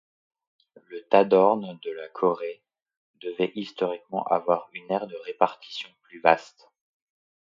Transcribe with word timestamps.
Le 0.87 1.03
Tadorne 1.09 1.77
de 1.83 2.11
Corée 2.13 2.63
devait 3.21 3.51
historiquement 3.53 4.23
avoir 4.23 4.67
une 4.73 4.89
aire 4.91 5.05
de 5.05 5.15
répartition 5.27 5.89
plus 6.01 6.19
vaste. 6.21 6.71